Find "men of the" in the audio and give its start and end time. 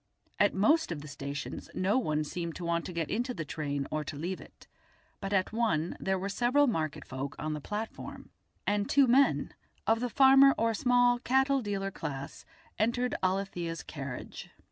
9.05-10.09